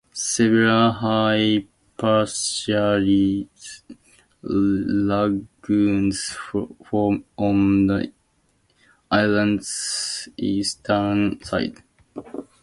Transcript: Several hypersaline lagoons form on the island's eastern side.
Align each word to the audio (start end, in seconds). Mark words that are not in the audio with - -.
Several 0.13 0.93
hypersaline 0.93 3.47
lagoons 4.41 6.35
form 6.89 7.23
on 7.37 7.85
the 7.85 8.11
island's 9.11 10.27
eastern 10.39 11.39
side. 11.43 11.83